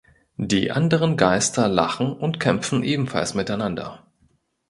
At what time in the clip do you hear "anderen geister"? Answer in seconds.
0.71-1.67